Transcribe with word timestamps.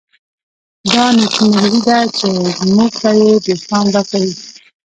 دا 0.91 1.03
نېکمرغي 1.17 1.79
ده 1.87 1.97
چې 2.17 2.27
موږ 2.75 2.91
ته 3.01 3.09
یې 3.21 3.33
دوستان 3.45 3.85
راکړي. 3.95 4.31